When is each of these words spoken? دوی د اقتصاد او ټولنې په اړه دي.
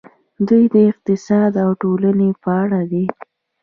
دوی 0.47 0.63
د 0.73 0.75
اقتصاد 0.91 1.53
او 1.63 1.69
ټولنې 1.81 2.29
په 2.43 2.49
اړه 2.61 2.81
دي. 2.91 3.05